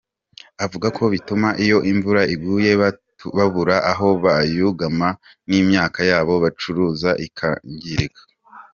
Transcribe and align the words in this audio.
Avuga 0.65 0.87
ko 0.97 1.03
bituma 1.13 1.47
iyo 1.63 1.77
imvura 1.91 2.21
iguye 2.35 2.71
babura 3.37 3.77
aho 3.91 4.07
bayugamana 4.23 5.17
n’imyaka 5.49 5.99
yabo 6.09 6.33
bacuruza 6.43 7.09
ikangirika. 7.27 8.21